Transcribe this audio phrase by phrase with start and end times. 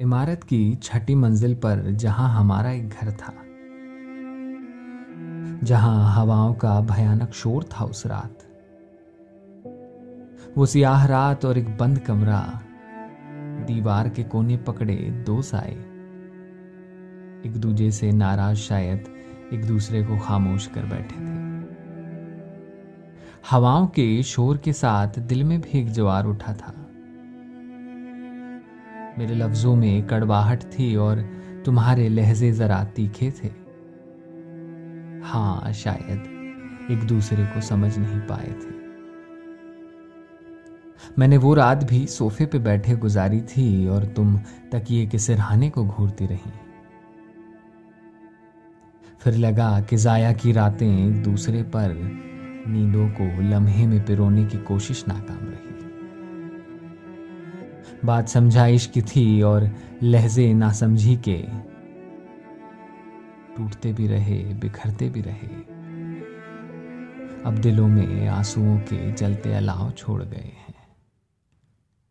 [0.00, 3.32] इमारत की छठी मंजिल पर जहाँ हमारा एक घर था,
[5.64, 8.46] जहाँ हवाओं का भयानक शोर था उस रात।
[10.56, 12.40] वो सियाह रात और एक बंद कमरा
[13.66, 15.76] दीवार के कोने पकड़े दो साए।
[17.46, 19.04] एक दूजे से नाराज़ शायद
[19.52, 21.38] एक दूसरे को खामोश कर बैठे थे।
[23.50, 26.79] हवाओं के शोर के साथ दिल में भी एक जवार उठा था।
[29.18, 31.20] मेरे लफ्जों में कड़वाहट थी और
[31.64, 33.48] तुम्हारे लहजे जरा तीखे थे।
[35.26, 36.20] हाँ शायद
[36.90, 38.80] एक दूसरे को समझ नहीं पाए थे।
[41.18, 44.38] मैंने वो रात भी सोफे पे बैठे गुजारी थी और तुम
[44.72, 46.52] तकिए के सिरहाने को घूरती रही।
[49.20, 51.94] फिर लगा कि जाया की रातें एक दूसरे पर
[52.68, 55.39] नींदों को लम्हे में पिरोने की कोशिश नाकाम।
[58.04, 59.70] बात समझाइश की थी और
[60.02, 61.42] लहजे ना समझी के
[63.56, 65.48] टूटते भी रहे, बिखरते भी रहे।
[67.44, 70.52] अब दिलों में आंसुओं के जलते अलाव छोड़ गए